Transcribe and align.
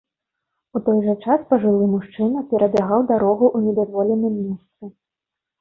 У 0.77 0.79
той 0.87 1.01
жа 1.07 1.13
час 1.25 1.43
пажылы 1.51 1.85
мужчына 1.91 2.43
перабягаў 2.53 3.05
дарогу 3.13 3.45
ў 3.57 3.67
недазволеным 3.67 4.33
месцы. 4.47 4.83